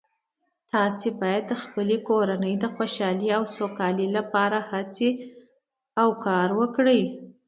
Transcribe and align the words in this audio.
تاسو 0.71 1.07
باید 1.21 1.43
د 1.47 1.53
خپلې 1.63 1.97
کورنۍ 2.09 2.53
د 2.59 2.65
خوشحالۍ 2.75 3.29
او 3.37 3.43
سوکالۍ 3.57 4.07
لپاره 4.17 4.57
هڅې 4.71 5.09
او 6.01 6.09
کار 6.25 6.49
وکړئ 6.59 7.01